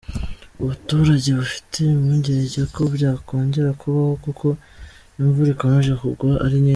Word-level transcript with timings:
Abaturage 0.61 1.29
bafite 1.39 1.77
impungenge 1.93 2.61
ko 2.75 2.81
byakongera 2.95 3.69
kubaho 3.81 4.11
kuko 4.25 4.47
imvura 5.19 5.49
ikomeje 5.55 5.91
kugwa 6.01 6.33
ari 6.45 6.55
nyinshi. 6.61 6.69